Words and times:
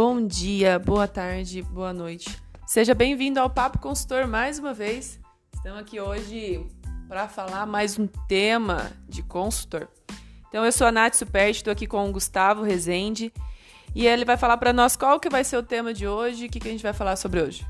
Bom 0.00 0.24
dia, 0.24 0.78
boa 0.78 1.08
tarde, 1.08 1.60
boa 1.60 1.92
noite. 1.92 2.30
Seja 2.64 2.94
bem-vindo 2.94 3.40
ao 3.40 3.50
Papo 3.50 3.80
Consultor 3.80 4.28
mais 4.28 4.56
uma 4.56 4.72
vez. 4.72 5.18
Estamos 5.52 5.80
aqui 5.80 6.00
hoje 6.00 6.64
para 7.08 7.26
falar 7.26 7.66
mais 7.66 7.98
um 7.98 8.06
tema 8.06 8.92
de 9.08 9.24
consultor. 9.24 9.88
Então, 10.48 10.64
eu 10.64 10.70
sou 10.70 10.86
a 10.86 10.92
Nath 10.92 11.14
Superti, 11.14 11.56
estou 11.56 11.72
aqui 11.72 11.84
com 11.84 12.08
o 12.08 12.12
Gustavo 12.12 12.62
Rezende 12.62 13.32
e 13.92 14.06
ele 14.06 14.24
vai 14.24 14.36
falar 14.36 14.56
para 14.58 14.72
nós 14.72 14.94
qual 14.94 15.18
que 15.18 15.28
vai 15.28 15.42
ser 15.42 15.56
o 15.56 15.64
tema 15.64 15.92
de 15.92 16.06
hoje, 16.06 16.46
o 16.46 16.48
que, 16.48 16.60
que 16.60 16.68
a 16.68 16.70
gente 16.70 16.84
vai 16.84 16.92
falar 16.92 17.16
sobre 17.16 17.42
hoje. 17.42 17.66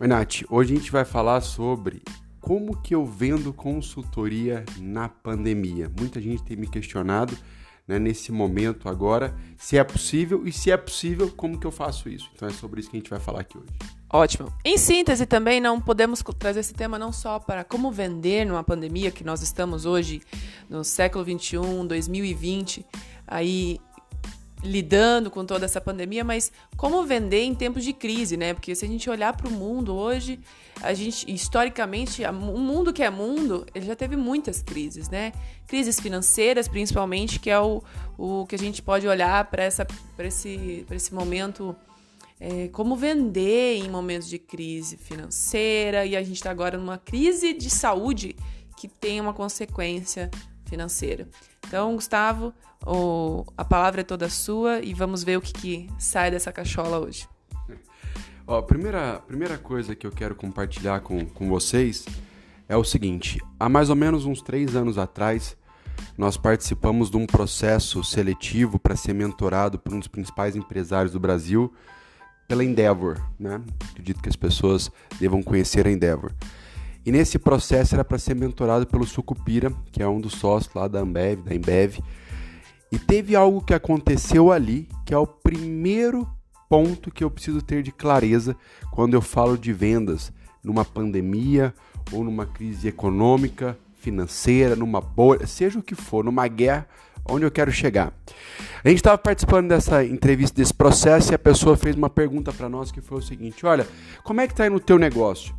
Oi, 0.00 0.08
Nath. 0.08 0.44
Hoje 0.48 0.72
a 0.72 0.76
gente 0.78 0.90
vai 0.90 1.04
falar 1.04 1.42
sobre 1.42 2.00
como 2.40 2.80
que 2.80 2.94
eu 2.94 3.04
vendo 3.04 3.52
consultoria 3.52 4.64
na 4.78 5.06
pandemia. 5.06 5.92
Muita 5.98 6.18
gente 6.18 6.42
tem 6.44 6.56
me 6.56 6.66
questionado 6.66 7.36
né, 7.86 7.98
nesse 7.98 8.30
momento 8.30 8.88
agora, 8.88 9.34
se 9.56 9.76
é 9.76 9.84
possível 9.84 10.46
e 10.46 10.52
se 10.52 10.70
é 10.70 10.76
possível, 10.76 11.30
como 11.36 11.58
que 11.58 11.66
eu 11.66 11.72
faço 11.72 12.08
isso. 12.08 12.30
Então 12.34 12.48
é 12.48 12.52
sobre 12.52 12.80
isso 12.80 12.90
que 12.90 12.96
a 12.96 13.00
gente 13.00 13.10
vai 13.10 13.20
falar 13.20 13.40
aqui 13.40 13.58
hoje. 13.58 13.68
Ótimo. 14.12 14.52
Em 14.64 14.76
síntese 14.76 15.24
também, 15.24 15.60
não 15.60 15.80
podemos 15.80 16.22
trazer 16.38 16.60
esse 16.60 16.74
tema 16.74 16.98
não 16.98 17.12
só 17.12 17.38
para 17.38 17.64
como 17.64 17.90
vender 17.90 18.44
numa 18.44 18.62
pandemia 18.62 19.10
que 19.10 19.24
nós 19.24 19.42
estamos 19.42 19.86
hoje 19.86 20.20
no 20.68 20.84
século 20.84 21.24
21, 21.24 21.86
2020, 21.86 22.84
aí 23.26 23.80
lidando 24.62 25.30
com 25.30 25.44
toda 25.44 25.64
essa 25.64 25.80
pandemia, 25.80 26.22
mas 26.22 26.52
como 26.76 27.04
vender 27.04 27.42
em 27.42 27.54
tempos 27.54 27.82
de 27.82 27.92
crise, 27.92 28.36
né? 28.36 28.54
Porque 28.54 28.74
se 28.74 28.84
a 28.84 28.88
gente 28.88 29.10
olhar 29.10 29.36
para 29.36 29.48
o 29.48 29.50
mundo 29.50 29.94
hoje, 29.94 30.38
a 30.80 30.94
gente 30.94 31.32
historicamente, 31.32 32.22
o 32.24 32.58
mundo 32.58 32.92
que 32.92 33.02
é 33.02 33.10
mundo, 33.10 33.66
ele 33.74 33.86
já 33.86 33.96
teve 33.96 34.16
muitas 34.16 34.62
crises, 34.62 35.08
né? 35.08 35.32
Crises 35.66 35.98
financeiras, 35.98 36.68
principalmente, 36.68 37.40
que 37.40 37.50
é 37.50 37.58
o, 37.58 37.82
o 38.16 38.46
que 38.46 38.54
a 38.54 38.58
gente 38.58 38.80
pode 38.80 39.06
olhar 39.06 39.44
para 39.46 39.64
essa 39.64 39.84
para 40.16 40.26
esse 40.26 40.84
para 40.86 40.96
esse 40.96 41.12
momento 41.12 41.74
é, 42.38 42.68
como 42.68 42.96
vender 42.96 43.76
em 43.76 43.88
momentos 43.88 44.28
de 44.28 44.38
crise 44.38 44.96
financeira 44.96 46.04
e 46.04 46.16
a 46.16 46.22
gente 46.22 46.36
está 46.36 46.50
agora 46.50 46.76
numa 46.76 46.98
crise 46.98 47.52
de 47.52 47.70
saúde 47.70 48.36
que 48.76 48.88
tem 48.88 49.20
uma 49.20 49.32
consequência 49.32 50.28
financeira. 50.72 51.28
Então, 51.66 51.94
Gustavo, 51.94 52.54
o, 52.86 53.44
a 53.58 53.62
palavra 53.64 54.00
é 54.00 54.04
toda 54.04 54.30
sua 54.30 54.80
e 54.80 54.94
vamos 54.94 55.22
ver 55.22 55.36
o 55.36 55.40
que, 55.42 55.52
que 55.52 55.90
sai 55.98 56.30
dessa 56.30 56.50
cachola 56.50 56.98
hoje. 56.98 57.28
Ó, 58.46 58.56
a 58.56 58.62
primeira, 58.62 59.20
primeira 59.26 59.58
coisa 59.58 59.94
que 59.94 60.06
eu 60.06 60.10
quero 60.10 60.34
compartilhar 60.34 61.00
com, 61.00 61.26
com 61.26 61.46
vocês 61.46 62.06
é 62.66 62.74
o 62.74 62.82
seguinte: 62.82 63.38
há 63.60 63.68
mais 63.68 63.90
ou 63.90 63.96
menos 63.96 64.24
uns 64.24 64.40
três 64.40 64.74
anos 64.74 64.96
atrás, 64.96 65.58
nós 66.16 66.38
participamos 66.38 67.10
de 67.10 67.18
um 67.18 67.26
processo 67.26 68.02
seletivo 68.02 68.78
para 68.78 68.96
ser 68.96 69.12
mentorado 69.12 69.78
por 69.78 69.92
um 69.92 69.98
dos 69.98 70.08
principais 70.08 70.56
empresários 70.56 71.12
do 71.12 71.20
Brasil, 71.20 71.70
pela 72.48 72.64
Endeavor. 72.64 73.20
Né? 73.38 73.60
Acredito 73.90 74.22
que 74.22 74.28
as 74.30 74.36
pessoas 74.36 74.90
devam 75.20 75.42
conhecer 75.42 75.86
a 75.86 75.90
Endeavor. 75.90 76.32
E 77.04 77.10
nesse 77.10 77.38
processo 77.38 77.94
era 77.94 78.04
para 78.04 78.18
ser 78.18 78.34
mentorado 78.34 78.86
pelo 78.86 79.06
Sucupira, 79.06 79.72
que 79.90 80.02
é 80.02 80.08
um 80.08 80.20
dos 80.20 80.34
sócios 80.34 80.72
lá 80.74 80.86
da 80.86 81.00
Ambev, 81.00 81.42
da 81.42 81.54
Embev. 81.54 81.98
E 82.90 82.98
teve 82.98 83.34
algo 83.34 83.60
que 83.60 83.74
aconteceu 83.74 84.52
ali, 84.52 84.88
que 85.04 85.12
é 85.12 85.18
o 85.18 85.26
primeiro 85.26 86.28
ponto 86.68 87.10
que 87.10 87.24
eu 87.24 87.30
preciso 87.30 87.60
ter 87.60 87.82
de 87.82 87.90
clareza 87.90 88.56
quando 88.92 89.14
eu 89.14 89.20
falo 89.20 89.58
de 89.58 89.72
vendas 89.72 90.32
numa 90.62 90.84
pandemia 90.84 91.74
ou 92.12 92.22
numa 92.22 92.46
crise 92.46 92.88
econômica, 92.88 93.76
financeira, 93.94 94.76
numa 94.76 95.00
bolha, 95.00 95.46
seja 95.46 95.78
o 95.78 95.82
que 95.82 95.94
for, 95.94 96.24
numa 96.24 96.46
guerra, 96.48 96.86
onde 97.24 97.44
eu 97.44 97.50
quero 97.50 97.70
chegar. 97.70 98.12
A 98.84 98.88
gente 98.88 98.98
estava 98.98 99.16
participando 99.18 99.68
dessa 99.68 100.04
entrevista, 100.04 100.56
desse 100.56 100.74
processo, 100.74 101.32
e 101.32 101.34
a 101.34 101.38
pessoa 101.38 101.76
fez 101.76 101.94
uma 101.94 102.10
pergunta 102.10 102.52
para 102.52 102.68
nós 102.68 102.90
que 102.90 103.00
foi 103.00 103.18
o 103.18 103.22
seguinte: 103.22 103.64
olha, 103.64 103.86
como 104.24 104.40
é 104.40 104.46
que 104.46 104.52
está 104.52 104.64
aí 104.64 104.70
no 104.70 104.80
teu 104.80 104.98
negócio? 104.98 105.54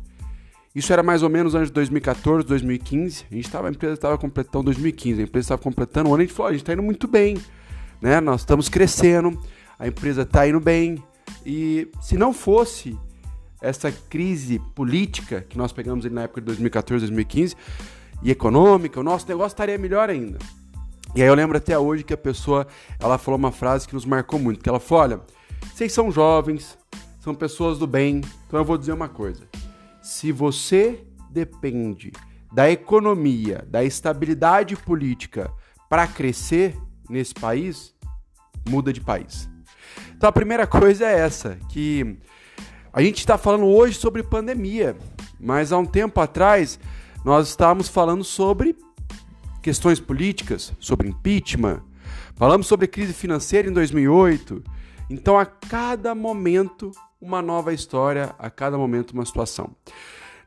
Isso 0.74 0.92
era 0.92 1.04
mais 1.04 1.22
ou 1.22 1.30
menos 1.30 1.54
antes 1.54 1.68
de 1.68 1.74
2014, 1.74 2.44
2015. 2.48 3.26
A, 3.30 3.34
gente 3.34 3.48
tava, 3.48 3.68
a 3.68 3.70
empresa 3.70 3.94
estava 3.94 4.18
completando 4.18 4.64
2015, 4.64 5.20
a 5.20 5.24
empresa 5.24 5.44
estava 5.44 5.62
completando 5.62 6.10
um 6.10 6.14
ano. 6.14 6.22
A 6.22 6.26
gente 6.26 6.34
falou: 6.34 6.48
a 6.48 6.52
gente 6.52 6.62
está 6.62 6.72
indo 6.72 6.82
muito 6.82 7.06
bem, 7.06 7.36
né? 8.02 8.20
Nós 8.20 8.40
estamos 8.40 8.68
crescendo, 8.68 9.40
a 9.78 9.86
empresa 9.86 10.22
está 10.22 10.48
indo 10.48 10.58
bem. 10.58 11.00
E 11.46 11.88
se 12.02 12.16
não 12.16 12.32
fosse 12.32 12.98
essa 13.62 13.92
crise 13.92 14.58
política 14.74 15.42
que 15.48 15.56
nós 15.56 15.72
pegamos 15.72 16.04
na 16.10 16.22
época 16.22 16.40
de 16.40 16.46
2014, 16.46 17.06
2015 17.06 17.56
e 18.22 18.30
econômica, 18.32 18.98
o 18.98 19.02
nosso 19.04 19.28
negócio 19.28 19.54
estaria 19.54 19.78
melhor 19.78 20.10
ainda. 20.10 20.38
E 21.14 21.22
aí 21.22 21.28
eu 21.28 21.34
lembro 21.34 21.56
até 21.56 21.78
hoje 21.78 22.02
que 22.02 22.12
a 22.12 22.16
pessoa, 22.16 22.66
ela 22.98 23.16
falou 23.16 23.38
uma 23.38 23.52
frase 23.52 23.86
que 23.86 23.94
nos 23.94 24.04
marcou 24.04 24.40
muito, 24.40 24.60
que 24.60 24.68
ela 24.68 24.80
falou: 24.80 25.04
"Olha, 25.04 25.20
vocês 25.72 25.92
são 25.92 26.10
jovens, 26.10 26.76
são 27.20 27.32
pessoas 27.32 27.78
do 27.78 27.86
bem, 27.86 28.22
então 28.48 28.58
eu 28.58 28.64
vou 28.64 28.76
dizer 28.76 28.92
uma 28.92 29.08
coisa 29.08 29.44
se 30.04 30.30
você 30.30 31.02
depende 31.30 32.12
da 32.52 32.70
economia, 32.70 33.64
da 33.66 33.82
estabilidade 33.82 34.76
política 34.76 35.50
para 35.88 36.06
crescer 36.06 36.76
nesse 37.08 37.32
país, 37.32 37.94
muda 38.68 38.92
de 38.92 39.00
país. 39.00 39.48
Então 40.14 40.28
a 40.28 40.32
primeira 40.32 40.66
coisa 40.66 41.06
é 41.06 41.20
essa, 41.20 41.58
que 41.70 42.18
a 42.92 43.00
gente 43.00 43.16
está 43.16 43.38
falando 43.38 43.64
hoje 43.64 43.96
sobre 43.96 44.22
pandemia, 44.22 44.94
mas 45.40 45.72
há 45.72 45.78
um 45.78 45.86
tempo 45.86 46.20
atrás 46.20 46.78
nós 47.24 47.48
estávamos 47.48 47.88
falando 47.88 48.22
sobre 48.22 48.76
questões 49.62 49.98
políticas, 49.98 50.74
sobre 50.78 51.08
impeachment, 51.08 51.80
falamos 52.36 52.66
sobre 52.66 52.86
crise 52.86 53.14
financeira 53.14 53.70
em 53.70 53.72
2008. 53.72 54.62
Então 55.08 55.38
a 55.38 55.46
cada 55.46 56.14
momento 56.14 56.92
uma 57.24 57.40
nova 57.40 57.72
história, 57.72 58.34
a 58.38 58.50
cada 58.50 58.76
momento 58.76 59.12
uma 59.12 59.24
situação. 59.24 59.74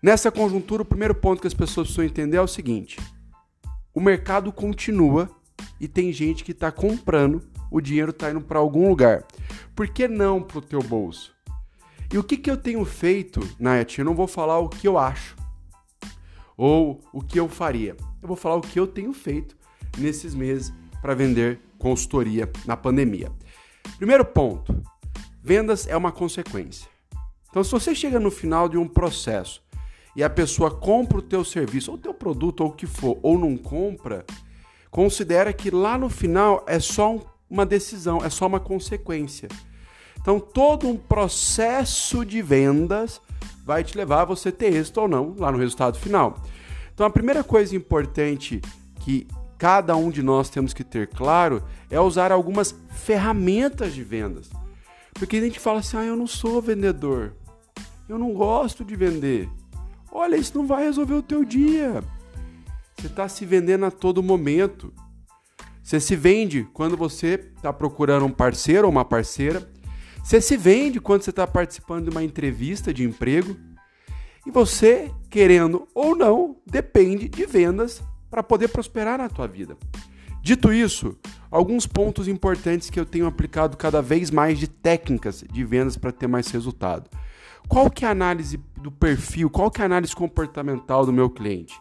Nessa 0.01 0.31
conjuntura, 0.31 0.83
o 0.83 0.85
primeiro 0.85 1.15
ponto 1.15 1.41
que 1.41 1.47
as 1.47 1.53
pessoas 1.53 1.87
precisam 1.87 2.05
entender 2.05 2.37
é 2.37 2.41
o 2.41 2.47
seguinte: 2.47 2.99
o 3.93 3.99
mercado 3.99 4.51
continua 4.51 5.27
e 5.79 5.87
tem 5.87 6.13
gente 6.13 6.43
que 6.43 6.51
está 6.51 6.71
comprando, 6.71 7.41
o 7.71 7.81
dinheiro 7.81 8.11
está 8.11 8.29
indo 8.29 8.41
para 8.41 8.59
algum 8.59 8.87
lugar. 8.87 9.23
Por 9.75 9.87
que 9.87 10.07
não 10.07 10.41
para 10.41 10.59
o 10.59 10.61
teu 10.61 10.81
bolso? 10.83 11.35
E 12.13 12.17
o 12.17 12.23
que, 12.23 12.37
que 12.37 12.49
eu 12.49 12.55
tenho 12.55 12.85
feito, 12.85 13.39
Nath? 13.59 13.97
Eu 13.97 14.05
não 14.05 14.15
vou 14.15 14.27
falar 14.27 14.59
o 14.59 14.69
que 14.69 14.87
eu 14.87 14.97
acho 14.97 15.35
ou 16.55 17.01
o 17.11 17.21
que 17.21 17.39
eu 17.39 17.49
faria. 17.49 17.97
Eu 18.21 18.27
vou 18.27 18.37
falar 18.37 18.55
o 18.55 18.61
que 18.61 18.79
eu 18.79 18.85
tenho 18.85 19.13
feito 19.13 19.57
nesses 19.97 20.33
meses 20.35 20.71
para 21.01 21.15
vender 21.15 21.59
consultoria 21.79 22.49
na 22.65 22.77
pandemia. 22.77 23.31
Primeiro 23.97 24.23
ponto: 24.23 24.79
Vendas 25.47 25.87
é 25.87 25.95
uma 25.95 26.11
consequência. 26.11 26.89
Então, 27.49 27.63
se 27.63 27.71
você 27.71 27.95
chega 27.95 28.19
no 28.19 28.29
final 28.29 28.67
de 28.67 28.77
um 28.77 28.85
processo 28.85 29.63
e 30.13 30.21
a 30.21 30.29
pessoa 30.29 30.69
compra 30.69 31.19
o 31.19 31.21
teu 31.21 31.45
serviço, 31.45 31.89
ou 31.89 31.97
teu 31.97 32.13
produto, 32.13 32.59
ou 32.65 32.67
o 32.67 32.73
que 32.73 32.85
for, 32.85 33.17
ou 33.23 33.39
não 33.39 33.55
compra, 33.55 34.25
considera 34.91 35.53
que 35.53 35.71
lá 35.71 35.97
no 35.97 36.09
final 36.09 36.65
é 36.67 36.81
só 36.81 37.17
uma 37.49 37.65
decisão, 37.65 38.17
é 38.25 38.29
só 38.29 38.45
uma 38.45 38.59
consequência. 38.59 39.47
Então, 40.19 40.37
todo 40.37 40.85
um 40.85 40.97
processo 40.97 42.25
de 42.25 42.41
vendas 42.41 43.21
vai 43.63 43.85
te 43.85 43.97
levar 43.97 44.23
a 44.23 44.25
você 44.25 44.51
ter 44.51 44.73
êxito 44.73 44.99
ou 44.99 45.07
não 45.07 45.33
lá 45.37 45.49
no 45.49 45.59
resultado 45.59 45.97
final. 45.97 46.43
Então, 46.93 47.05
a 47.05 47.09
primeira 47.09 47.41
coisa 47.41 47.73
importante 47.73 48.59
que 48.99 49.25
cada 49.57 49.95
um 49.95 50.09
de 50.09 50.21
nós 50.21 50.49
temos 50.49 50.73
que 50.73 50.83
ter 50.83 51.07
claro 51.07 51.63
é 51.89 51.97
usar 52.01 52.33
algumas 52.33 52.75
ferramentas 52.89 53.93
de 53.93 54.03
vendas. 54.03 54.49
Porque 55.17 55.37
a 55.37 55.41
gente 55.41 55.59
fala 55.59 55.79
assim: 55.79 55.97
ah, 55.97 56.05
eu 56.05 56.15
não 56.15 56.27
sou 56.27 56.61
vendedor, 56.61 57.33
eu 58.07 58.17
não 58.17 58.33
gosto 58.33 58.83
de 58.85 58.95
vender. 58.95 59.49
Olha, 60.11 60.35
isso 60.35 60.57
não 60.57 60.65
vai 60.65 60.83
resolver 60.83 61.15
o 61.15 61.21
teu 61.21 61.43
dia. 61.43 62.03
Você 62.95 63.07
está 63.07 63.27
se 63.27 63.45
vendendo 63.45 63.85
a 63.85 63.91
todo 63.91 64.23
momento. 64.23 64.93
Você 65.83 65.99
se 65.99 66.15
vende 66.15 66.67
quando 66.73 66.97
você 66.97 67.51
está 67.55 67.71
procurando 67.71 68.25
um 68.25 68.31
parceiro 68.31 68.87
ou 68.87 68.91
uma 68.91 69.05
parceira. 69.05 69.69
Você 70.23 70.41
se 70.41 70.57
vende 70.57 70.99
quando 70.99 71.21
você 71.21 71.29
está 71.29 71.47
participando 71.47 72.05
de 72.05 72.09
uma 72.09 72.23
entrevista 72.23 72.93
de 72.93 73.03
emprego. 73.03 73.55
E 74.45 74.51
você, 74.51 75.11
querendo 75.29 75.87
ou 75.93 76.15
não, 76.15 76.57
depende 76.65 77.29
de 77.29 77.45
vendas 77.45 78.01
para 78.29 78.43
poder 78.43 78.69
prosperar 78.69 79.17
na 79.17 79.29
tua 79.29 79.47
vida. 79.47 79.77
Dito 80.41 80.71
isso, 80.71 81.17
alguns 81.51 81.85
pontos 81.85 82.27
importantes 82.27 82.89
que 82.89 82.99
eu 82.99 83.05
tenho 83.05 83.25
aplicado 83.25 83.75
cada 83.75 84.01
vez 84.01 84.31
mais 84.31 84.57
de 84.57 84.67
técnicas 84.67 85.43
de 85.51 85.63
vendas 85.63 85.97
para 85.97 86.11
ter 86.11 86.27
mais 86.27 86.47
resultado. 86.47 87.09
Qual 87.67 87.89
que 87.89 88.05
é 88.05 88.07
a 88.07 88.11
análise 88.11 88.59
do 88.81 88.91
perfil, 88.91 89.49
qual 89.49 89.69
que 89.69 89.81
é 89.81 89.83
a 89.83 89.85
análise 89.85 90.15
comportamental 90.15 91.05
do 91.05 91.11
meu 91.11 91.29
cliente? 91.29 91.75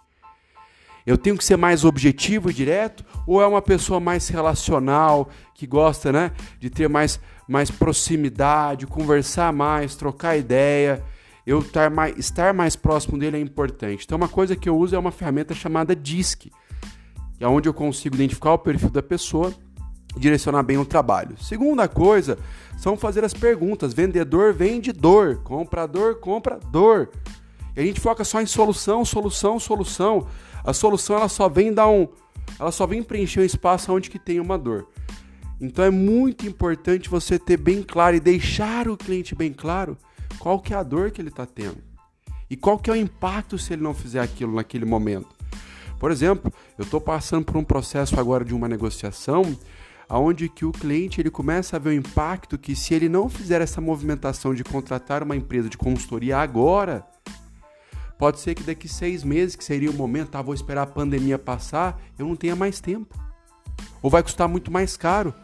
Eu 1.07 1.17
tenho 1.17 1.39
que 1.39 1.45
ser 1.45 1.57
mais 1.57 1.85
objetivo 1.85 2.51
e 2.51 2.55
direto 2.55 3.05
ou 3.25 3.41
é 3.41 3.47
uma 3.47 3.63
pessoa 3.63 4.01
mais 4.01 4.27
relacional, 4.29 5.31
que 5.55 5.65
gosta, 5.65 6.11
né, 6.11 6.33
de 6.59 6.69
ter 6.69 6.89
mais 6.89 7.21
mais 7.49 7.71
proximidade, 7.71 8.87
conversar 8.87 9.53
mais, 9.53 9.95
trocar 9.95 10.37
ideia? 10.37 11.03
Eu 11.47 11.61
estar 11.61 11.91
mais, 11.91 12.19
estar 12.19 12.53
mais 12.53 12.75
próximo 12.75 13.17
dele 13.17 13.37
é 13.37 13.41
importante. 13.41 14.05
Então, 14.05 14.19
uma 14.19 14.29
coisa 14.29 14.57
que 14.57 14.69
eu 14.69 14.77
uso 14.77 14.97
é 14.97 14.99
uma 14.99 15.13
ferramenta 15.13 15.55
chamada 15.55 15.95
DISC, 15.95 16.51
é 17.39 17.47
onde 17.47 17.69
eu 17.69 17.75
consigo 17.75 18.15
identificar 18.15 18.53
o 18.53 18.59
perfil 18.59 18.91
da 18.91 19.03
pessoa 19.03 19.53
direcionar 20.17 20.63
bem 20.63 20.79
o 20.79 20.85
trabalho. 20.85 21.37
Segunda 21.39 21.87
coisa 21.87 22.39
são 22.77 22.97
fazer 22.97 23.25
as 23.25 23.35
perguntas. 23.35 23.93
Vendedor 23.93 24.53
vende 24.53 24.93
dor, 24.93 25.43
comprador 25.43 26.17
compra 26.17 26.59
dor. 26.73 27.11
E 27.77 27.81
a 27.81 27.85
gente 27.85 28.01
foca 28.01 28.25
só 28.25 28.41
em 28.41 28.47
solução, 28.47 29.05
solução, 29.05 29.61
solução. 29.61 30.27
A 30.65 30.73
solução 30.73 31.17
ela 31.17 31.29
só 31.29 31.49
vem 31.49 31.73
dar 31.73 31.89
um, 31.89 32.09
ela 32.59 32.73
só 32.73 32.87
vem 32.87 33.03
preencher 33.03 33.41
um 33.41 33.45
espaço 33.45 33.93
onde 33.93 34.11
que 34.11 34.19
tem 34.19 34.41
uma 34.41 34.59
dor. 34.59 34.89
Então 35.61 35.85
é 35.85 35.91
muito 35.91 36.47
importante 36.47 37.09
você 37.09 37.39
ter 37.39 37.57
bem 37.57 37.83
claro 37.83 38.17
e 38.17 38.21
deixar 38.21 38.89
o 38.89 38.97
cliente 38.97 39.35
bem 39.35 39.53
claro 39.53 39.97
qual 40.39 40.61
que 40.61 40.75
é 40.75 40.77
a 40.77 40.83
dor 40.83 41.11
que 41.11 41.21
ele 41.21 41.29
está 41.29 41.47
tendo 41.47 41.79
e 42.49 42.57
qual 42.57 42.79
que 42.79 42.91
é 42.91 42.93
o 42.93 42.97
impacto 42.97 43.59
se 43.59 43.73
ele 43.73 43.83
não 43.83 43.95
fizer 43.95 44.21
aquilo 44.21 44.55
naquele 44.55 44.85
momento. 44.85 45.36
Por 45.99 46.11
exemplo, 46.11 46.53
eu 46.79 46.85
estou 46.85 47.01
passando 47.01 47.45
por 47.45 47.57
um 47.57 47.65
processo 47.65 48.19
agora 48.19 48.45
de 48.45 48.55
uma 48.55 48.69
negociação 48.69 49.57
aonde 50.09 50.49
que 50.49 50.65
o 50.65 50.73
cliente 50.73 51.21
ele 51.21 51.31
começa 51.31 51.77
a 51.77 51.79
ver 51.79 51.91
o 51.91 51.93
impacto 51.93 52.57
que 52.57 52.77
se 52.77 52.95
ele 52.95 53.09
não 53.09 53.29
fizer 53.29 53.61
essa 53.61 53.81
movimentação 53.81 54.55
de 54.55 54.63
contratar 54.63 55.23
uma 55.23 55.37
empresa 55.37 55.69
de 55.69 55.77
consultoria 55.77 56.39
agora, 56.39 57.05
pode 58.19 58.41
ser 58.41 58.55
que 58.55 58.63
daqui 58.63 58.89
seis 58.89 59.25
meses, 59.25 59.57
que 59.57 59.65
seria 59.65 59.91
o 59.91 59.95
momento, 59.95 60.37
ah, 60.37 60.43
vou 60.43 60.55
esperar 60.55 60.83
a 60.83 60.87
pandemia 60.87 61.39
passar, 61.39 62.01
eu 62.19 62.27
não 62.27 62.37
tenha 62.37 62.55
mais 62.55 62.81
tempo. 62.81 63.19
Ou 64.01 64.11
vai 64.11 64.23
custar 64.23 64.49
muito 64.49 64.71
mais 64.71 64.97
caro, 64.97 65.35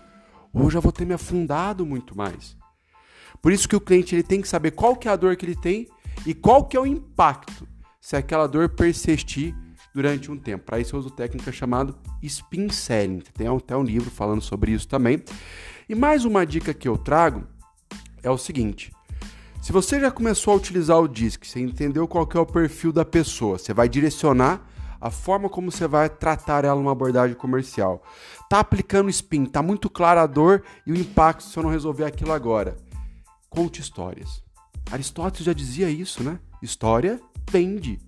ou 0.52 0.64
eu 0.64 0.70
já 0.70 0.80
vou 0.80 0.92
ter 0.92 1.04
me 1.04 1.14
afundado 1.14 1.84
muito 1.84 2.16
mais. 2.16 2.56
Por 3.40 3.52
isso 3.52 3.68
que 3.68 3.74
o 3.74 3.80
cliente 3.80 4.14
ele 4.14 4.22
tem 4.22 4.40
que 4.40 4.48
saber 4.48 4.70
qual 4.70 4.94
que 4.94 5.08
é 5.08 5.10
a 5.10 5.16
dor 5.16 5.34
que 5.34 5.44
ele 5.44 5.56
tem 5.56 5.88
e 6.24 6.32
qual 6.32 6.64
que 6.64 6.76
é 6.76 6.80
o 6.80 6.86
impacto 6.86 7.66
se 8.00 8.14
aquela 8.14 8.46
dor 8.46 8.68
persistir 8.68 9.54
durante 9.94 10.30
um 10.30 10.38
tempo. 10.38 10.64
Para 10.64 10.80
isso 10.80 10.96
eu 10.96 11.00
uso 11.00 11.10
técnica 11.10 11.52
chamada 11.52 11.94
spin 12.22 12.68
selling. 12.68 13.22
Tem 13.34 13.46
até 13.46 13.76
um 13.76 13.82
livro 13.82 14.10
falando 14.10 14.40
sobre 14.40 14.72
isso 14.72 14.88
também. 14.88 15.22
E 15.88 15.94
mais 15.94 16.24
uma 16.24 16.46
dica 16.46 16.72
que 16.72 16.88
eu 16.88 16.96
trago 16.96 17.44
é 18.22 18.30
o 18.30 18.38
seguinte: 18.38 18.92
se 19.60 19.72
você 19.72 20.00
já 20.00 20.10
começou 20.10 20.54
a 20.54 20.56
utilizar 20.56 20.98
o 20.98 21.08
DISC, 21.08 21.46
você 21.46 21.60
entendeu 21.60 22.08
qual 22.08 22.28
é 22.34 22.38
o 22.38 22.46
perfil 22.46 22.92
da 22.92 23.04
pessoa, 23.04 23.58
você 23.58 23.72
vai 23.72 23.88
direcionar 23.88 24.68
a 25.00 25.10
forma 25.10 25.48
como 25.48 25.70
você 25.70 25.88
vai 25.88 26.08
tratar 26.08 26.64
ela 26.64 26.76
numa 26.76 26.92
abordagem 26.92 27.36
comercial. 27.36 28.04
Tá 28.48 28.60
aplicando 28.60 29.10
spin, 29.10 29.44
tá 29.46 29.60
muito 29.60 29.90
claro 29.90 30.20
a 30.20 30.26
dor 30.26 30.62
e 30.86 30.92
o 30.92 30.96
impacto 30.96 31.42
se 31.42 31.56
eu 31.56 31.62
não 31.64 31.70
resolver 31.70 32.04
aquilo 32.04 32.32
agora. 32.32 32.76
Conte 33.50 33.80
histórias. 33.80 34.42
Aristóteles 34.90 35.44
já 35.44 35.52
dizia 35.52 35.90
isso, 35.90 36.22
né? 36.22 36.38
História 36.62 37.20
vende. 37.50 37.98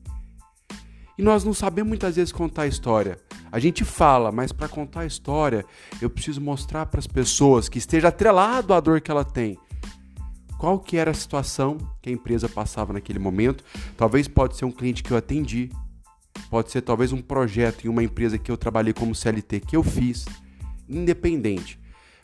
E 1.16 1.22
nós 1.22 1.44
não 1.44 1.55
sabemos 1.55 1.88
muitas 1.88 2.16
vezes 2.16 2.32
contar 2.32 2.62
a 2.62 2.66
história. 2.66 3.19
A 3.52 3.58
gente 3.61 3.84
fala, 3.84 4.32
mas 4.32 4.50
para 4.50 4.69
contar 4.69 5.00
a 5.00 5.06
história, 5.06 5.64
eu 6.02 6.11
preciso 6.11 6.40
mostrar 6.40 6.87
para 6.87 6.99
as 6.99 7.06
pessoas 7.06 7.69
que 7.69 7.78
esteja 7.78 8.08
atrelado 8.08 8.75
à 8.75 8.81
dor 8.81 9.00
que 9.00 9.11
ela 9.11 9.25
tem. 9.25 9.56
Qual 10.58 10.78
que 10.78 10.96
era 10.96 11.12
a 11.12 11.14
situação 11.14 11.78
que 12.02 12.11
a 12.11 12.12
empresa 12.12 12.49
passava 12.49 12.93
naquele 12.93 13.19
momento? 13.19 13.62
Talvez 13.96 14.26
pode 14.26 14.56
ser 14.56 14.64
um 14.64 14.72
cliente 14.72 15.02
que 15.02 15.12
eu 15.12 15.16
atendi, 15.16 15.70
pode 16.50 16.72
ser 16.72 16.82
talvez 16.82 17.12
um 17.12 17.22
projeto 17.22 17.84
em 17.84 17.88
uma 17.88 18.02
empresa 18.02 18.38
que 18.38 18.50
eu 18.50 18.56
trabalhei 18.56 18.93
como 18.93 19.14
CLT 19.14 19.61
que 19.61 19.76
eu 19.76 19.84
fiz, 19.84 20.25
independente. 20.88 21.78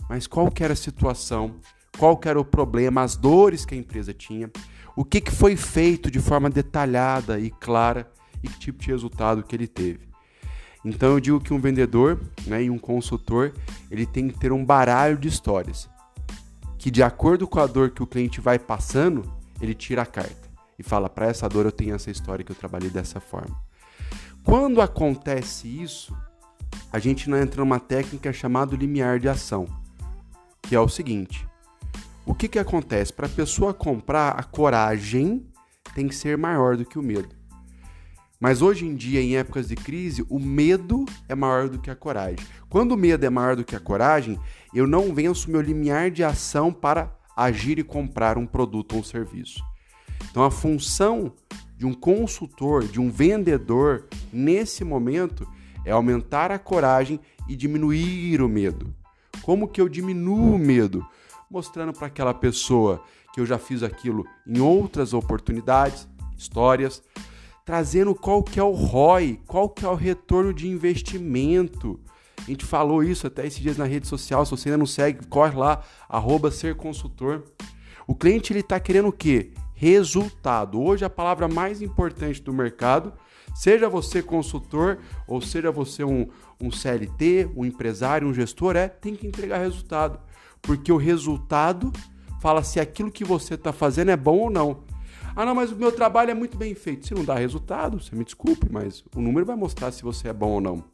Mas 0.08 0.26
qual 0.26 0.50
que 0.50 0.64
era 0.64 0.72
a 0.72 0.76
situação? 0.76 1.56
Qual 1.96 2.16
que 2.16 2.28
era 2.28 2.40
o 2.40 2.44
problema, 2.44 3.02
as 3.02 3.14
dores 3.14 3.64
que 3.64 3.74
a 3.74 3.78
empresa 3.78 4.12
tinha? 4.12 4.50
O 4.96 5.04
que, 5.04 5.20
que 5.20 5.30
foi 5.30 5.54
feito 5.54 6.10
de 6.10 6.18
forma 6.18 6.50
detalhada 6.50 7.38
e 7.38 7.50
clara 7.50 8.10
e 8.42 8.48
que 8.48 8.58
tipo 8.58 8.82
de 8.82 8.88
resultado 8.88 9.42
que 9.42 9.54
ele 9.54 9.66
teve. 9.66 10.08
Então 10.84 11.10
eu 11.10 11.20
digo 11.20 11.40
que 11.40 11.52
um 11.52 11.60
vendedor 11.60 12.20
né, 12.46 12.64
e 12.64 12.70
um 12.70 12.78
consultor 12.78 13.52
ele 13.90 14.06
tem 14.06 14.28
que 14.28 14.38
ter 14.38 14.52
um 14.52 14.64
baralho 14.64 15.18
de 15.18 15.28
histórias 15.28 15.88
que 16.78 16.90
de 16.90 17.02
acordo 17.02 17.46
com 17.46 17.60
a 17.60 17.66
dor 17.66 17.90
que 17.90 18.02
o 18.02 18.06
cliente 18.06 18.40
vai 18.40 18.58
passando 18.58 19.30
ele 19.60 19.74
tira 19.74 20.00
a 20.00 20.06
carta 20.06 20.48
e 20.78 20.82
fala 20.82 21.10
para 21.10 21.26
essa 21.26 21.46
dor 21.46 21.66
eu 21.66 21.72
tenho 21.72 21.94
essa 21.94 22.10
história 22.10 22.42
que 22.42 22.50
eu 22.50 22.56
trabalhei 22.56 22.88
dessa 22.88 23.20
forma. 23.20 23.54
Quando 24.42 24.80
acontece 24.80 25.68
isso, 25.68 26.16
a 26.90 26.98
gente 26.98 27.28
não 27.28 27.36
entra 27.36 27.60
numa 27.60 27.78
técnica 27.78 28.32
chamada 28.32 28.74
limiar 28.74 29.18
de 29.20 29.28
ação, 29.28 29.66
que 30.62 30.74
é 30.74 30.80
o 30.80 30.88
seguinte: 30.88 31.46
o 32.24 32.34
que, 32.34 32.48
que 32.48 32.58
acontece? 32.58 33.12
Para 33.12 33.26
a 33.26 33.30
pessoa 33.30 33.74
comprar, 33.74 34.30
a 34.30 34.42
coragem 34.42 35.46
tem 35.94 36.08
que 36.08 36.14
ser 36.14 36.38
maior 36.38 36.78
do 36.78 36.86
que 36.86 36.98
o 36.98 37.02
medo. 37.02 37.28
Mas 38.40 38.62
hoje 38.62 38.86
em 38.86 38.94
dia, 38.94 39.20
em 39.20 39.36
épocas 39.36 39.68
de 39.68 39.76
crise, 39.76 40.24
o 40.30 40.40
medo 40.40 41.04
é 41.28 41.34
maior 41.34 41.68
do 41.68 41.78
que 41.78 41.90
a 41.90 41.94
coragem. 41.94 42.38
Quando 42.70 42.92
o 42.92 42.96
medo 42.96 43.26
é 43.26 43.28
maior 43.28 43.54
do 43.54 43.62
que 43.62 43.76
a 43.76 43.80
coragem, 43.80 44.40
eu 44.72 44.86
não 44.86 45.14
venço 45.14 45.50
meu 45.50 45.60
limiar 45.60 46.10
de 46.10 46.24
ação 46.24 46.72
para 46.72 47.14
agir 47.36 47.78
e 47.78 47.84
comprar 47.84 48.38
um 48.38 48.46
produto 48.46 48.96
ou 48.96 49.04
serviço. 49.04 49.62
Então, 50.30 50.42
a 50.42 50.50
função 50.50 51.34
de 51.76 51.84
um 51.84 51.92
consultor, 51.92 52.84
de 52.84 52.98
um 52.98 53.10
vendedor, 53.10 54.06
nesse 54.32 54.84
momento, 54.84 55.46
é 55.84 55.90
aumentar 55.90 56.50
a 56.50 56.58
coragem 56.58 57.20
e 57.46 57.54
diminuir 57.54 58.40
o 58.40 58.48
medo. 58.48 58.94
Como 59.42 59.68
que 59.68 59.82
eu 59.82 59.88
diminuo 59.88 60.54
o 60.54 60.58
medo? 60.58 61.06
Mostrando 61.50 61.92
para 61.92 62.06
aquela 62.06 62.32
pessoa 62.32 63.02
que 63.34 63.40
eu 63.40 63.44
já 63.44 63.58
fiz 63.58 63.82
aquilo 63.82 64.26
em 64.46 64.60
outras 64.60 65.12
oportunidades, 65.12 66.08
histórias, 66.38 67.02
trazendo 67.64 68.14
qual 68.14 68.42
que 68.42 68.58
é 68.58 68.62
o 68.62 68.72
ROI, 68.72 69.40
qual 69.46 69.68
que 69.68 69.84
é 69.84 69.88
o 69.88 69.94
retorno 69.94 70.52
de 70.52 70.68
investimento. 70.68 72.00
A 72.38 72.50
gente 72.50 72.64
falou 72.64 73.02
isso 73.02 73.26
até 73.26 73.46
esses 73.46 73.60
dias 73.60 73.76
na 73.76 73.84
rede 73.84 74.06
social, 74.06 74.44
se 74.44 74.50
você 74.50 74.68
ainda 74.68 74.78
não 74.78 74.86
segue, 74.86 75.26
corre 75.26 75.56
lá, 75.56 75.82
arroba 76.08 76.50
ser 76.50 76.74
consultor. 76.74 77.44
O 78.06 78.14
cliente 78.14 78.52
ele 78.52 78.60
está 78.60 78.80
querendo 78.80 79.08
o 79.08 79.12
quê? 79.12 79.52
Resultado. 79.74 80.80
Hoje 80.80 81.04
a 81.04 81.10
palavra 81.10 81.46
mais 81.48 81.80
importante 81.80 82.42
do 82.42 82.52
mercado, 82.52 83.12
seja 83.54 83.88
você 83.88 84.22
consultor 84.22 84.98
ou 85.26 85.40
seja 85.40 85.70
você 85.70 86.02
um, 86.02 86.28
um 86.60 86.70
CLT, 86.70 87.50
um 87.54 87.64
empresário, 87.64 88.26
um 88.26 88.34
gestor, 88.34 88.74
é 88.76 88.88
tem 88.88 89.14
que 89.14 89.26
entregar 89.26 89.58
resultado. 89.58 90.18
Porque 90.60 90.90
o 90.92 90.96
resultado 90.96 91.92
fala 92.40 92.62
se 92.62 92.80
aquilo 92.80 93.10
que 93.10 93.24
você 93.24 93.54
está 93.54 93.72
fazendo 93.72 94.10
é 94.10 94.16
bom 94.16 94.38
ou 94.38 94.50
não. 94.50 94.89
Ah, 95.34 95.44
não, 95.44 95.54
mas 95.54 95.70
o 95.70 95.76
meu 95.76 95.92
trabalho 95.92 96.30
é 96.30 96.34
muito 96.34 96.56
bem 96.56 96.74
feito. 96.74 97.06
Se 97.06 97.14
não 97.14 97.24
dá 97.24 97.34
resultado, 97.34 98.00
você 98.00 98.14
me 98.14 98.24
desculpe, 98.24 98.66
mas 98.70 99.04
o 99.14 99.20
número 99.20 99.46
vai 99.46 99.56
mostrar 99.56 99.92
se 99.92 100.02
você 100.02 100.28
é 100.28 100.32
bom 100.32 100.50
ou 100.52 100.60
não. 100.60 100.84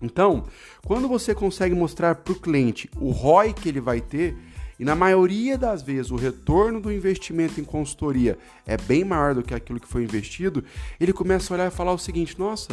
Então, 0.00 0.44
quando 0.86 1.08
você 1.08 1.34
consegue 1.34 1.74
mostrar 1.74 2.16
para 2.16 2.32
o 2.32 2.40
cliente 2.40 2.88
o 2.96 3.10
ROI 3.10 3.52
que 3.52 3.68
ele 3.68 3.80
vai 3.80 4.00
ter, 4.00 4.36
e 4.78 4.84
na 4.84 4.94
maioria 4.94 5.58
das 5.58 5.82
vezes 5.82 6.12
o 6.12 6.16
retorno 6.16 6.80
do 6.80 6.92
investimento 6.92 7.60
em 7.60 7.64
consultoria 7.64 8.38
é 8.64 8.76
bem 8.76 9.04
maior 9.04 9.34
do 9.34 9.42
que 9.42 9.52
aquilo 9.52 9.80
que 9.80 9.88
foi 9.88 10.04
investido, 10.04 10.62
ele 11.00 11.12
começa 11.12 11.52
a 11.52 11.54
olhar 11.54 11.66
e 11.66 11.74
falar 11.74 11.92
o 11.92 11.98
seguinte: 11.98 12.38
nossa, 12.38 12.68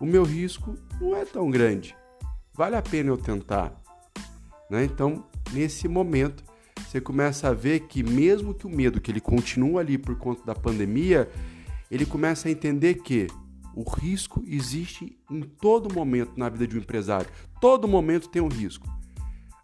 o 0.00 0.06
meu 0.06 0.22
risco 0.22 0.76
não 1.00 1.16
é 1.16 1.24
tão 1.24 1.50
grande, 1.50 1.96
vale 2.54 2.76
a 2.76 2.82
pena 2.82 3.10
eu 3.10 3.16
tentar. 3.16 3.72
Né? 4.70 4.84
Então, 4.84 5.26
nesse 5.52 5.88
momento, 5.88 6.44
você 6.92 7.00
começa 7.00 7.48
a 7.48 7.54
ver 7.54 7.80
que 7.80 8.02
mesmo 8.02 8.52
que 8.52 8.66
o 8.66 8.70
medo 8.70 9.00
que 9.00 9.10
ele 9.10 9.20
continua 9.20 9.80
ali 9.80 9.96
por 9.96 10.14
conta 10.16 10.44
da 10.44 10.54
pandemia, 10.54 11.26
ele 11.90 12.04
começa 12.04 12.48
a 12.48 12.50
entender 12.50 12.96
que 12.96 13.28
o 13.74 13.82
risco 13.82 14.44
existe 14.46 15.18
em 15.30 15.40
todo 15.40 15.92
momento 15.92 16.32
na 16.36 16.50
vida 16.50 16.66
de 16.66 16.76
um 16.76 16.80
empresário. 16.80 17.30
Todo 17.58 17.88
momento 17.88 18.28
tem 18.28 18.42
um 18.42 18.48
risco. 18.48 18.86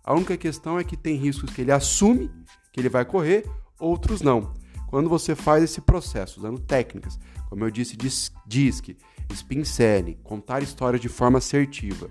A 0.02 0.14
única 0.14 0.38
questão 0.38 0.78
é 0.78 0.84
que 0.84 0.96
tem 0.96 1.16
riscos 1.16 1.50
que 1.50 1.60
ele 1.60 1.70
assume 1.70 2.30
que 2.72 2.80
ele 2.80 2.88
vai 2.88 3.04
correr, 3.04 3.44
outros 3.78 4.22
não. 4.22 4.54
Quando 4.86 5.10
você 5.10 5.34
faz 5.34 5.62
esse 5.62 5.82
processo 5.82 6.40
usando 6.40 6.58
técnicas, 6.58 7.18
como 7.50 7.62
eu 7.62 7.70
disse, 7.70 7.94
DISC, 8.46 8.96
spin 9.34 9.64
selling, 9.64 10.16
contar 10.24 10.62
histórias 10.62 11.02
de 11.02 11.10
forma 11.10 11.36
assertiva 11.36 12.08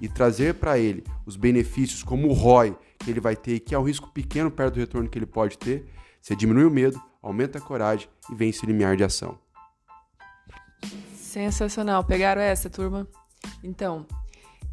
e 0.00 0.08
trazer 0.08 0.54
para 0.54 0.78
ele 0.78 1.04
os 1.24 1.36
benefícios 1.36 2.02
como 2.02 2.28
o 2.28 2.32
ROI, 2.32 2.76
que 2.98 3.10
ele 3.10 3.20
vai 3.20 3.36
ter, 3.36 3.60
que 3.60 3.74
é 3.74 3.78
um 3.78 3.82
risco 3.82 4.10
pequeno 4.10 4.50
perto 4.50 4.74
do 4.74 4.80
retorno 4.80 5.08
que 5.08 5.18
ele 5.18 5.26
pode 5.26 5.58
ter, 5.58 5.86
você 6.20 6.34
diminui 6.34 6.64
o 6.64 6.70
medo, 6.70 7.00
aumenta 7.22 7.58
a 7.58 7.60
coragem 7.60 8.08
e 8.30 8.34
vence 8.34 8.64
o 8.64 8.66
limiar 8.66 8.96
de 8.96 9.04
ação. 9.04 9.38
Sensacional. 11.14 12.02
Pegaram 12.04 12.40
essa, 12.40 12.68
turma? 12.70 13.06
Então, 13.62 14.06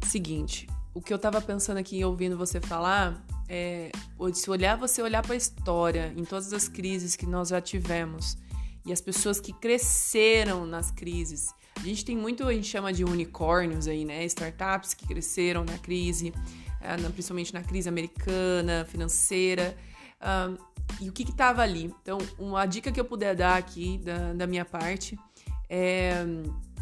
seguinte, 0.02 0.66
o 0.94 1.00
que 1.00 1.12
eu 1.12 1.18
tava 1.18 1.40
pensando 1.40 1.78
aqui 1.78 2.04
ouvindo 2.04 2.36
você 2.36 2.60
falar 2.60 3.24
é 3.48 3.90
se 4.32 4.50
olhar 4.50 4.76
você 4.76 5.02
olhar 5.02 5.22
para 5.22 5.34
a 5.34 5.36
história 5.36 6.12
em 6.16 6.24
todas 6.24 6.52
as 6.52 6.68
crises 6.68 7.16
que 7.16 7.26
nós 7.26 7.48
já 7.48 7.60
tivemos 7.60 8.36
e 8.86 8.92
as 8.92 9.00
pessoas 9.00 9.40
que 9.40 9.52
cresceram 9.52 10.66
nas 10.66 10.90
crises. 10.90 11.48
A 11.76 11.80
gente 11.80 12.04
tem 12.04 12.16
muito, 12.16 12.44
a 12.44 12.52
gente 12.52 12.68
chama 12.68 12.92
de 12.92 13.04
unicórnios 13.04 13.86
aí, 13.86 14.04
né? 14.04 14.24
Startups 14.24 14.94
que 14.94 15.06
cresceram 15.06 15.64
na 15.64 15.78
crise. 15.78 16.32
É, 16.80 16.96
principalmente 17.10 17.52
na 17.54 17.62
crise 17.62 17.88
americana, 17.88 18.84
financeira. 18.84 19.76
E 21.00 21.08
o 21.08 21.12
que 21.12 21.22
estava 21.22 21.62
ali? 21.62 21.92
Então, 22.02 22.18
uma 22.38 22.66
dica 22.66 22.92
que 22.92 23.00
eu 23.00 23.04
puder 23.04 23.34
dar 23.34 23.56
aqui 23.56 23.98
da, 23.98 24.34
da 24.34 24.46
minha 24.46 24.64
parte 24.64 25.18
é, 25.68 26.24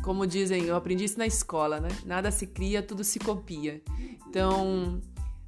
como 0.03 0.27
dizem, 0.27 0.65
eu 0.65 0.77
aprendi 0.77 1.05
isso 1.05 1.19
na 1.19 1.27
escola, 1.27 1.81
né? 1.81 1.89
Nada 2.05 2.31
se 2.31 2.47
cria, 2.47 2.83
tudo 2.83 3.05
se 3.05 3.19
copia. 3.19 3.81
Então, 4.29 5.01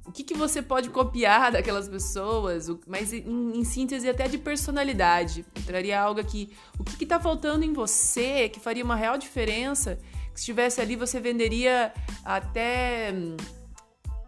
o 0.05 0.11
que, 0.11 0.23
que 0.23 0.33
você 0.33 0.61
pode 0.61 0.89
copiar 0.89 1.51
daquelas 1.51 1.89
pessoas, 1.89 2.67
mas 2.87 3.11
em, 3.11 3.57
em 3.57 3.63
síntese 3.63 4.07
até 4.07 4.27
de 4.27 4.37
personalidade. 4.37 5.45
Eu 5.55 5.63
traria 5.63 5.99
algo 5.99 6.19
aqui. 6.19 6.55
O 6.77 6.83
que 6.83 7.03
está 7.03 7.19
faltando 7.19 7.65
em 7.65 7.73
você 7.73 8.47
que 8.49 8.59
faria 8.59 8.83
uma 8.83 8.95
real 8.95 9.17
diferença? 9.17 9.95
Que 10.33 10.39
se 10.39 10.43
estivesse 10.43 10.79
ali 10.79 10.95
você 10.95 11.19
venderia 11.19 11.91
até 12.23 13.13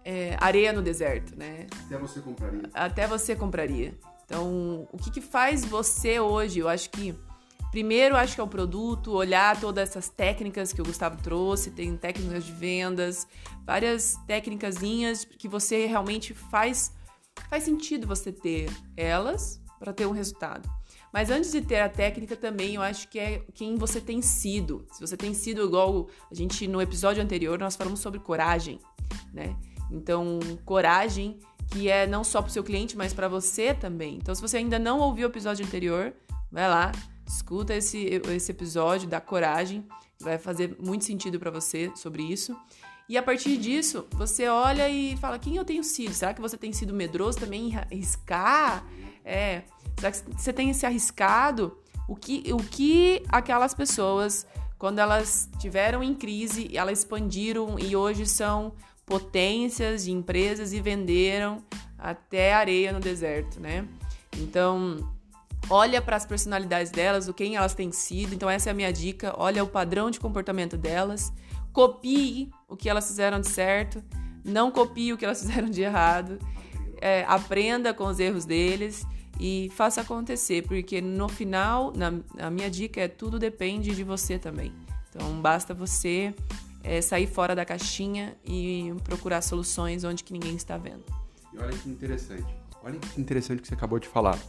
é, 0.04 0.36
areia 0.40 0.74
no 0.74 0.82
deserto, 0.82 1.38
né? 1.38 1.68
Até 1.86 1.98
você 1.98 2.22
compraria. 2.22 2.62
Até 2.74 3.08
você 3.08 3.36
compraria. 3.36 3.98
Então, 4.26 4.88
o 4.92 4.98
que, 4.98 5.12
que 5.12 5.22
faz 5.22 5.64
você 5.64 6.20
hoje? 6.20 6.60
Eu 6.60 6.68
acho 6.68 6.90
que 6.90 7.16
Primeiro, 7.72 8.16
acho 8.16 8.36
que 8.36 8.42
é 8.42 8.44
o 8.44 8.48
produto, 8.48 9.12
olhar 9.12 9.60
todas 9.60 9.90
essas 9.90 10.10
técnicas 10.10 10.72
que 10.72 10.82
o 10.82 10.86
Gustavo 10.86 11.22
trouxe, 11.22 11.72
tem 11.72 11.96
técnicas 11.98 12.46
de 12.46 12.52
vendas, 12.52 13.28
várias 13.66 14.18
técnicas 14.26 14.78
que 15.38 15.48
você 15.48 15.86
realmente 15.86 16.34
faz 16.34 16.92
faz 17.50 17.64
sentido 17.64 18.08
você 18.08 18.32
ter 18.32 18.70
elas 18.96 19.62
para 19.80 19.94
ter 19.94 20.08
um 20.08 20.12
resultado. 20.12 20.68
Mas 21.14 21.30
antes 21.30 21.52
de 21.52 21.62
ter 21.62 21.80
a 21.80 21.90
técnica 21.90 22.36
também, 22.36 22.76
eu 22.76 22.82
acho 22.82 23.08
que 23.08 23.20
é 23.20 23.44
quem 23.54 23.76
você 23.76 24.02
tem 24.02 24.22
sido. 24.22 24.86
Se 24.92 25.00
você 25.00 25.16
tem 25.16 25.34
sido 25.34 25.64
igual 25.64 26.10
a 26.30 26.36
gente 26.36 26.68
no 26.68 26.82
episódio 26.82 27.24
anterior 27.24 27.58
nós 27.60 27.76
falamos 27.76 28.00
sobre 28.00 28.20
coragem, 28.20 28.80
né? 29.34 29.56
Então, 29.92 30.40
coragem 30.66 31.40
que 31.72 31.90
é 31.90 32.08
não 32.08 32.24
só 32.24 32.42
para 32.42 32.50
o 32.50 32.52
seu 32.52 32.64
cliente, 32.64 32.98
mas 32.98 33.14
para 33.14 33.28
você 33.28 33.74
também. 33.74 34.16
Então, 34.16 34.34
se 34.34 34.42
você 34.42 34.58
ainda 34.58 34.80
não 34.80 35.00
ouviu 35.00 35.28
o 35.28 35.32
episódio 35.32 35.66
anterior, 35.66 36.14
vai 36.52 36.68
lá, 36.68 36.92
Escuta 37.28 37.76
esse, 37.76 38.22
esse 38.34 38.52
episódio, 38.52 39.08
dá 39.08 39.20
coragem, 39.20 39.86
vai 40.20 40.38
fazer 40.38 40.78
muito 40.80 41.04
sentido 41.04 41.38
para 41.40 41.52
você 41.52 41.92
sobre 41.96 42.24
isso. 42.24 42.56
E 43.10 43.18
a 43.18 43.24
partir 43.24 43.58
disso, 43.58 44.06
você 44.12 44.48
olha 44.48 44.90
e 44.90 45.16
fala: 45.18 45.38
quem 45.38 45.56
eu 45.56 45.66
tenho 45.66 45.84
sido? 45.84 46.14
Será 46.14 46.34
que 46.34 46.42
você 46.42 46.58
tem 46.58 46.74
sido 46.74 46.94
medroso 46.94 47.40
também 47.40 47.70
em 47.70 47.76
arriscar? 47.76 48.86
É, 49.24 49.64
será 49.98 50.12
que 50.12 50.42
você 50.42 50.54
tem 50.54 50.74
se 50.74 50.86
arriscado? 50.86 51.78
O 52.08 52.16
que, 52.16 52.44
o 52.54 52.58
que 52.58 53.24
aquelas 53.28 53.74
pessoas, 53.74 54.48
quando 54.78 55.00
elas 55.00 55.50
tiveram 55.60 56.02
em 56.02 56.14
crise, 56.14 56.70
elas 56.74 57.00
expandiram 57.00 57.78
e 57.78 57.96
hoje 57.96 58.26
são 58.26 58.74
potências 59.06 60.06
de 60.06 60.12
empresas 60.12 60.72
e 60.72 60.82
venderam 60.82 61.64
até 61.98 62.54
areia 62.54 62.94
no 62.94 63.00
deserto, 63.00 63.60
né? 63.60 63.88
Então, 64.38 64.98
olha 65.70 66.02
para 66.02 66.16
as 66.16 66.26
personalidades 66.26 66.92
delas, 66.92 67.28
o 67.28 67.34
quem 67.34 67.56
elas 67.56 67.74
têm 67.74 67.92
sido. 67.92 68.34
Então 68.34 68.50
essa 68.50 68.70
é 68.70 68.72
a 68.72 68.76
minha 68.76 68.92
dica. 68.92 69.34
Olha 69.38 69.64
o 69.64 69.68
padrão 69.68 70.10
de 70.10 70.20
comportamento 70.20 70.78
delas, 70.78 71.32
copie 71.72 72.50
o 72.68 72.76
que 72.76 72.90
elas 72.90 73.08
fizeram 73.08 73.40
de 73.40 73.48
certo, 73.48 74.04
não 74.44 74.72
copie 74.72 75.14
o 75.14 75.18
que 75.18 75.26
elas 75.26 75.40
fizeram 75.46 75.70
de 75.70 75.82
errado. 75.82 76.40
É, 77.00 77.24
aprenda 77.28 77.94
com 77.94 78.06
os 78.06 78.20
erros 78.20 78.46
deles 78.46 79.06
e 79.40 79.72
faça 79.76 80.02
acontecer, 80.02 80.64
porque 80.68 81.00
no 81.00 81.30
final, 81.30 81.94
na, 81.96 82.14
a 82.40 82.50
minha 82.50 82.72
dica 82.72 83.02
é 83.02 83.08
tudo 83.08 83.38
depende 83.38 83.96
de 83.96 84.04
você 84.04 84.40
também. 84.40 84.74
Então 85.10 85.40
basta 85.42 85.74
você 85.74 86.34
é, 86.84 87.02
sair 87.02 87.28
fora 87.28 87.56
da 87.56 87.66
caixinha 87.66 88.36
e 88.46 88.94
procurar 89.04 89.42
soluções 89.42 90.04
onde 90.04 90.24
que 90.24 90.34
ninguém 90.34 90.56
está 90.56 90.78
vendo. 90.78 91.04
E 91.54 91.58
olha 91.60 91.78
que 91.78 91.90
interessante. 91.90 92.56
Olha 92.84 93.00
que 93.00 93.22
interessante 93.22 93.62
que 93.62 93.68
você 93.68 93.74
acabou 93.74 94.00
de 94.00 94.08
falar. 94.08 94.40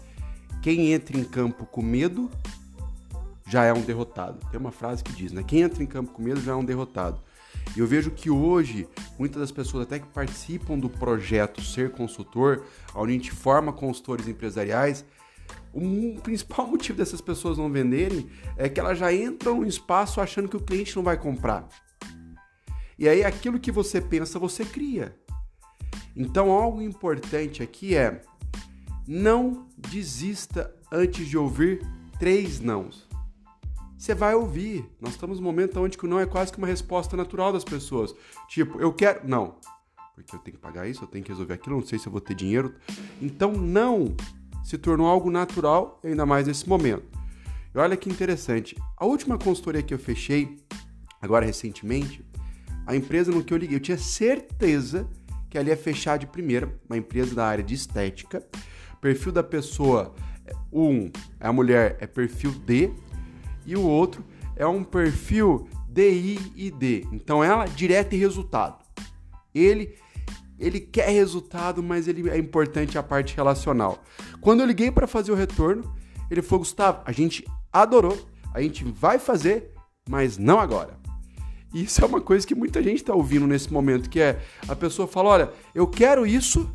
Quem 0.63 0.93
entra 0.93 1.17
em 1.17 1.25
campo 1.25 1.65
com 1.67 1.83
medo 1.83 2.31
já 3.47 3.65
é 3.65 3.73
um 3.73 3.81
derrotado. 3.81 4.39
Tem 4.51 4.61
uma 4.61 4.73
frase 4.73 5.03
que 5.03 5.13
diz, 5.13 5.33
né? 5.33 5.43
Quem 5.43 5.63
entra 5.63 5.83
em 5.83 5.87
campo 5.87 6.13
com 6.13 6.23
medo 6.23 6.41
já 6.41 6.53
é 6.53 6.55
um 6.55 6.65
derrotado. 6.65 7.21
E 7.77 7.81
eu 7.81 7.87
vejo 7.87 8.11
que 8.11 8.31
hoje, 8.31 8.89
muitas 9.19 9.41
das 9.41 9.53
pessoas 9.53 9.85
até 9.85 9.99
que 9.99 10.07
participam 10.07 10.79
do 10.79 10.89
projeto 10.89 11.63
Ser 11.63 11.91
Consultor, 11.93 12.65
onde 12.95 13.13
a 13.13 13.15
gente 13.15 13.31
forma 13.31 13.73
consultores 13.73 14.27
empresariais, 14.27 15.05
o 15.73 16.19
principal 16.23 16.67
motivo 16.69 16.99
dessas 16.99 17.21
pessoas 17.21 17.57
não 17.57 17.71
venderem 17.71 18.29
é 18.57 18.69
que 18.69 18.81
elas 18.81 18.99
já 18.99 19.13
entram 19.13 19.61
no 19.61 19.67
espaço 19.67 20.21
achando 20.21 20.49
que 20.49 20.57
o 20.57 20.63
cliente 20.63 20.97
não 20.97 21.03
vai 21.03 21.17
comprar. 21.17 21.69
E 22.99 23.09
aí 23.09 23.23
aquilo 23.23 23.61
que 23.61 23.71
você 23.71 24.01
pensa, 24.01 24.39
você 24.39 24.65
cria. 24.65 25.17
Então 26.17 26.51
algo 26.51 26.83
importante 26.83 27.63
aqui 27.63 27.95
é 27.95 28.23
não 29.09 29.67
desista 29.79 30.71
antes 30.93 31.27
de 31.27 31.39
ouvir 31.39 31.81
três 32.19 32.61
nãos. 32.61 33.09
Você 33.97 34.15
vai 34.15 34.35
ouvir. 34.35 34.85
Nós 35.01 35.13
estamos 35.13 35.41
num 35.41 35.47
momento 35.47 35.81
onde 35.81 35.99
o 35.99 36.07
não 36.07 36.21
é 36.21 36.27
quase 36.27 36.53
que 36.53 36.59
uma 36.59 36.67
resposta 36.67 37.17
natural 37.17 37.51
das 37.51 37.65
pessoas. 37.65 38.15
Tipo, 38.49 38.79
eu 38.79 38.93
quero. 38.93 39.27
Não. 39.27 39.57
Porque 40.15 40.35
eu 40.35 40.39
tenho 40.41 40.57
que 40.59 40.63
pagar 40.63 40.87
isso, 40.87 41.05
eu 41.05 41.09
tenho 41.09 41.25
que 41.25 41.31
resolver 41.31 41.55
aquilo, 41.55 41.77
não 41.77 41.87
sei 41.87 41.99
se 41.99 42.07
eu 42.07 42.13
vou 42.13 42.21
ter 42.21 42.35
dinheiro. 42.35 42.75
Então, 43.23 43.53
não 43.53 44.15
se 44.63 44.77
tornou 44.77 45.07
algo 45.07 45.31
natural, 45.31 45.99
ainda 46.05 46.27
mais 46.27 46.47
nesse 46.47 46.69
momento. 46.69 47.07
E 47.75 47.79
olha 47.79 47.97
que 47.97 48.11
interessante. 48.11 48.77
A 48.97 49.07
última 49.07 49.39
consultoria 49.39 49.83
que 49.83 49.95
eu 49.95 49.99
fechei, 49.99 50.59
agora 51.23 51.47
recentemente, 51.47 52.23
a 52.87 52.95
empresa 52.95 53.33
no 53.33 53.43
que 53.43 53.55
eu 53.55 53.59
liguei, 53.59 53.77
eu 53.77 53.81
tinha 53.81 53.97
certeza 53.97 55.09
que 55.49 55.57
ela 55.57 55.69
ia 55.69 55.77
fechar 55.77 56.19
de 56.19 56.27
primeira, 56.27 56.79
uma 56.89 56.99
empresa 56.99 57.35
da 57.35 57.47
área 57.47 57.65
de 57.65 57.75
estética. 57.75 58.47
Perfil 59.01 59.33
da 59.33 59.43
pessoa, 59.43 60.15
um 60.73 61.11
é 61.41 61.47
a 61.47 61.53
mulher, 61.53 61.97
é 62.01 62.07
perfil 62.07 62.51
D, 62.51 62.91
e 63.67 63.77
o 63.77 63.83
outro 63.83 64.25
é 64.57 64.67
um 64.67 64.83
perfil 64.83 65.69
DI 65.89 66.39
e 66.57 66.71
D. 66.71 67.07
Então 67.13 67.43
ela 67.43 67.67
direto 67.67 68.15
e 68.15 68.19
resultado. 68.19 68.85
Ele 69.55 69.95
ele 70.59 70.81
quer 70.81 71.11
resultado, 71.11 71.83
mas 71.83 72.09
ele 72.09 72.29
é 72.29 72.37
importante 72.37 72.99
a 72.99 73.03
parte 73.03 73.37
relacional. 73.37 74.03
Quando 74.41 74.61
eu 74.61 74.67
liguei 74.67 74.91
para 74.91 75.07
fazer 75.07 75.31
o 75.31 75.37
retorno, 75.37 75.95
ele 76.29 76.43
falou: 76.43 76.61
"Gustavo, 76.61 77.01
a 77.05 77.13
gente 77.13 77.47
adorou, 77.73 78.19
a 78.53 78.61
gente 78.61 78.85
vai 78.85 79.19
fazer, 79.21 79.71
mas 80.09 80.37
não 80.37 80.59
agora". 80.59 80.99
Isso 81.73 82.03
é 82.03 82.07
uma 82.07 82.21
coisa 82.21 82.47
que 82.47 82.55
muita 82.55 82.83
gente 82.83 82.97
está 82.97 83.15
ouvindo 83.15 83.47
nesse 83.47 83.73
momento, 83.73 84.11
que 84.11 84.21
é 84.21 84.41
a 84.67 84.75
pessoa 84.75 85.07
fala: 85.07 85.29
"Olha, 85.29 85.53
eu 85.75 85.87
quero 85.87 86.27
isso, 86.27 86.69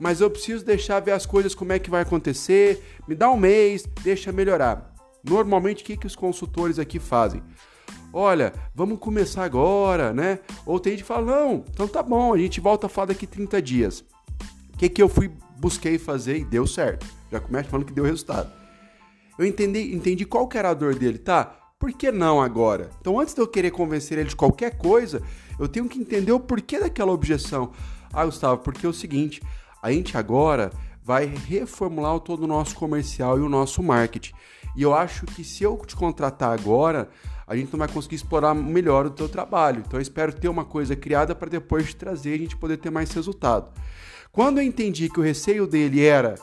mas 0.00 0.22
eu 0.22 0.30
preciso 0.30 0.64
deixar 0.64 0.98
ver 0.98 1.12
as 1.12 1.26
coisas 1.26 1.54
como 1.54 1.74
é 1.74 1.78
que 1.78 1.90
vai 1.90 2.00
acontecer, 2.00 2.82
me 3.06 3.14
dá 3.14 3.30
um 3.30 3.36
mês, 3.36 3.86
deixa 4.02 4.32
melhorar. 4.32 4.94
Normalmente 5.22 5.82
o 5.82 5.86
que, 5.86 5.98
que 5.98 6.06
os 6.06 6.16
consultores 6.16 6.78
aqui 6.78 6.98
fazem? 6.98 7.42
Olha, 8.10 8.54
vamos 8.74 8.98
começar 8.98 9.44
agora, 9.44 10.12
né? 10.14 10.40
Ou 10.64 10.80
tem 10.80 10.92
gente 10.92 11.02
que 11.02 11.06
fala, 11.06 11.26
não, 11.26 11.64
então 11.68 11.86
tá 11.86 12.02
bom, 12.02 12.32
a 12.32 12.38
gente 12.38 12.60
volta 12.60 12.86
a 12.86 12.88
falar 12.88 13.08
daqui 13.08 13.26
30 13.26 13.60
dias. 13.60 14.00
O 14.72 14.78
que, 14.78 14.88
que 14.88 15.02
eu 15.02 15.08
fui, 15.08 15.30
busquei 15.58 15.98
fazer 15.98 16.38
e 16.38 16.44
deu 16.44 16.66
certo. 16.66 17.06
Já 17.30 17.38
começa 17.38 17.68
falando 17.68 17.86
que 17.86 17.92
deu 17.92 18.04
resultado. 18.04 18.50
Eu 19.38 19.44
entendi, 19.44 19.94
entendi 19.94 20.24
qual 20.24 20.48
que 20.48 20.56
era 20.56 20.70
a 20.70 20.74
dor 20.74 20.94
dele, 20.94 21.18
tá? 21.18 21.44
Por 21.78 21.92
que 21.92 22.10
não 22.10 22.40
agora? 22.40 22.90
Então, 23.00 23.20
antes 23.20 23.34
de 23.34 23.40
eu 23.40 23.46
querer 23.46 23.70
convencer 23.70 24.18
ele 24.18 24.28
de 24.30 24.36
qualquer 24.36 24.76
coisa, 24.76 25.22
eu 25.58 25.68
tenho 25.68 25.88
que 25.88 25.98
entender 25.98 26.32
o 26.32 26.40
porquê 26.40 26.78
daquela 26.78 27.12
objeção. 27.12 27.72
Ah, 28.12 28.24
Gustavo, 28.24 28.62
porque 28.62 28.84
é 28.84 28.88
o 28.88 28.92
seguinte: 28.92 29.40
a 29.82 29.92
gente 29.92 30.16
agora 30.16 30.70
vai 31.02 31.26
reformular 31.26 32.18
todo 32.20 32.44
o 32.44 32.46
nosso 32.46 32.74
comercial 32.76 33.38
e 33.38 33.42
o 33.42 33.48
nosso 33.48 33.82
marketing. 33.82 34.32
E 34.76 34.82
eu 34.82 34.94
acho 34.94 35.26
que 35.26 35.42
se 35.42 35.64
eu 35.64 35.76
te 35.84 35.96
contratar 35.96 36.56
agora, 36.56 37.08
a 37.46 37.56
gente 37.56 37.72
não 37.72 37.78
vai 37.78 37.88
conseguir 37.88 38.14
explorar 38.14 38.54
melhor 38.54 39.06
o 39.06 39.10
teu 39.10 39.28
trabalho. 39.28 39.82
Então 39.84 39.98
eu 39.98 40.02
espero 40.02 40.32
ter 40.32 40.48
uma 40.48 40.64
coisa 40.64 40.94
criada 40.94 41.34
para 41.34 41.50
depois 41.50 41.88
te 41.88 41.96
trazer 41.96 42.30
e 42.30 42.34
a 42.34 42.38
gente 42.38 42.56
poder 42.56 42.76
ter 42.76 42.90
mais 42.90 43.10
resultado. 43.10 43.72
Quando 44.30 44.58
eu 44.58 44.64
entendi 44.64 45.08
que 45.08 45.18
o 45.18 45.22
receio 45.22 45.66
dele 45.66 46.04
era, 46.04 46.36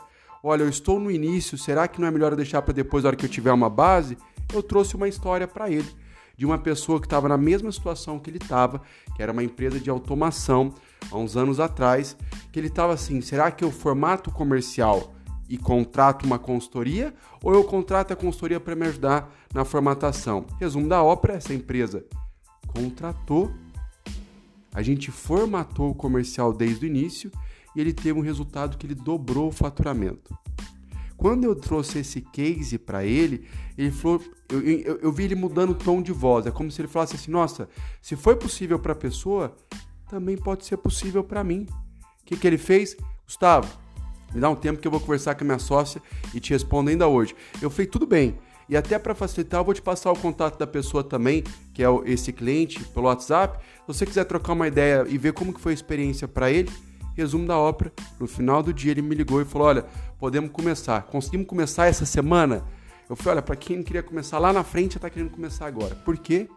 olha, 0.43 0.63
eu 0.63 0.69
estou 0.69 0.99
no 0.99 1.09
início, 1.09 1.57
será 1.57 1.87
que 1.87 2.01
não 2.01 2.07
é 2.07 2.11
melhor 2.11 2.33
eu 2.33 2.37
deixar 2.37 2.61
para 2.61 2.73
depois, 2.73 3.03
na 3.03 3.09
hora 3.09 3.15
que 3.15 3.25
eu 3.25 3.29
tiver 3.29 3.53
uma 3.53 3.69
base? 3.69 4.17
Eu 4.53 4.61
trouxe 4.61 4.95
uma 4.95 5.07
história 5.07 5.47
para 5.47 5.69
ele 5.69 5.87
de 6.35 6.45
uma 6.45 6.57
pessoa 6.57 6.99
que 6.99 7.07
estava 7.07 7.27
na 7.27 7.37
mesma 7.37 7.71
situação 7.71 8.19
que 8.19 8.29
ele 8.29 8.37
estava, 8.37 8.81
que 9.15 9.23
era 9.23 9.31
uma 9.31 9.43
empresa 9.43 9.79
de 9.79 9.89
automação 9.89 10.73
há 11.11 11.17
uns 11.17 11.37
anos 11.37 11.59
atrás, 11.59 12.17
que 12.51 12.59
ele 12.59 12.67
estava 12.67 12.93
assim: 12.93 13.21
será 13.21 13.51
que 13.51 13.63
eu 13.63 13.71
formato 13.71 14.31
comercial 14.31 15.13
e 15.49 15.57
contrato 15.57 16.25
uma 16.25 16.37
consultoria 16.37 17.13
ou 17.41 17.53
eu 17.53 17.63
contrato 17.63 18.11
a 18.11 18.15
consultoria 18.15 18.59
para 18.59 18.75
me 18.75 18.87
ajudar 18.87 19.33
na 19.53 19.63
formatação? 19.63 20.45
Resumo 20.59 20.87
da 20.87 21.01
ópera: 21.01 21.35
essa 21.35 21.53
empresa 21.53 22.05
contratou, 22.67 23.51
a 24.73 24.81
gente 24.81 25.11
formatou 25.11 25.91
o 25.91 25.95
comercial 25.95 26.53
desde 26.53 26.85
o 26.85 26.87
início 26.87 27.31
e 27.75 27.81
ele 27.81 27.93
teve 27.93 28.17
um 28.17 28.23
resultado 28.23 28.77
que 28.77 28.85
ele 28.85 28.95
dobrou 28.95 29.49
o 29.49 29.51
faturamento. 29.51 30.37
Quando 31.17 31.45
eu 31.45 31.55
trouxe 31.55 31.99
esse 31.99 32.21
case 32.21 32.77
para 32.77 33.03
ele, 33.03 33.47
ele 33.75 33.89
falou, 33.89 34.21
eu, 34.49 34.61
eu, 34.61 34.97
eu, 34.97 35.11
vi 35.11 35.23
ele 35.23 35.33
mudando 35.33 35.71
o 35.71 35.75
tom 35.75 36.01
de 36.01 36.11
voz. 36.11 36.45
É 36.45 36.51
como 36.51 36.69
se 36.71 36.79
ele 36.79 36.87
falasse 36.87 37.15
assim: 37.15 37.31
Nossa, 37.31 37.67
se 38.01 38.15
foi 38.15 38.35
possível 38.35 38.77
para 38.77 38.93
a 38.93 38.95
pessoa, 38.95 39.55
também 40.09 40.37
pode 40.37 40.65
ser 40.65 40.77
possível 40.77 41.23
para 41.23 41.43
mim. 41.43 41.67
O 42.21 42.25
que, 42.25 42.35
que 42.35 42.47
ele 42.47 42.57
fez? 42.57 42.95
Gustavo, 43.25 43.67
me 44.33 44.41
dá 44.41 44.49
um 44.49 44.55
tempo 44.55 44.79
que 44.79 44.87
eu 44.87 44.91
vou 44.91 44.99
conversar 44.99 45.35
com 45.35 45.43
a 45.43 45.45
minha 45.45 45.59
sócia 45.59 46.01
e 46.33 46.39
te 46.39 46.51
respondo 46.51 46.89
ainda 46.89 47.07
hoje. 47.07 47.35
Eu 47.61 47.69
falei: 47.69 47.87
Tudo 47.87 48.05
bem. 48.05 48.37
E 48.69 48.75
até 48.75 48.99
para 48.99 49.15
facilitar, 49.15 49.61
eu 49.61 49.65
vou 49.65 49.73
te 49.73 49.81
passar 49.81 50.11
o 50.11 50.19
contato 50.19 50.59
da 50.59 50.67
pessoa 50.67 51.01
também, 51.01 51.41
que 51.73 51.81
é 51.81 51.87
esse 52.05 52.33
cliente, 52.33 52.83
pelo 52.89 53.05
WhatsApp. 53.05 53.57
Se 53.63 53.87
você 53.87 54.05
quiser 54.05 54.25
trocar 54.25 54.51
uma 54.51 54.67
ideia 54.67 55.05
e 55.07 55.17
ver 55.17 55.31
como 55.31 55.53
que 55.53 55.61
foi 55.61 55.71
a 55.71 55.75
experiência 55.75 56.27
para 56.27 56.51
ele, 56.51 56.69
Resumo 57.17 57.47
da 57.47 57.57
ópera, 57.57 57.91
no 58.19 58.27
final 58.27 58.61
do 58.61 58.71
dia 58.71 58.91
ele 58.91 59.01
me 59.01 59.15
ligou 59.15 59.41
e 59.41 59.45
falou: 59.45 59.69
Olha, 59.69 59.85
podemos 60.19 60.51
começar. 60.51 61.01
Conseguimos 61.01 61.47
começar 61.47 61.87
essa 61.87 62.05
semana? 62.05 62.63
Eu 63.09 63.15
falei: 63.15 63.37
Olha, 63.37 63.41
para 63.41 63.55
quem 63.55 63.81
queria 63.81 64.03
começar 64.03 64.37
lá 64.37 64.53
na 64.53 64.63
frente, 64.63 64.97
está 64.97 65.09
querendo 65.09 65.31
começar 65.31 65.65
agora. 65.65 65.95
Por 65.95 66.15
quê? 66.15 66.47